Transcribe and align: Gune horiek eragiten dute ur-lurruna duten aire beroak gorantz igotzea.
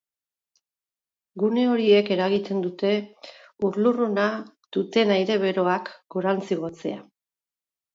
Gune 1.43 1.65
horiek 1.73 2.09
eragiten 2.17 2.65
dute 2.65 2.95
ur-lurruna 3.71 4.27
duten 4.81 5.17
aire 5.21 5.41
beroak 5.49 5.97
gorantz 6.19 6.47
igotzea. 6.61 7.03